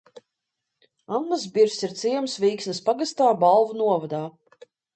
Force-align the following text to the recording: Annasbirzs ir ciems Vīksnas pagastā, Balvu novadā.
Annasbirzs 1.17 1.77
ir 1.87 1.93
ciems 2.01 2.39
Vīksnas 2.45 2.81
pagastā, 2.89 3.31
Balvu 3.47 3.81
novadā. 3.85 4.27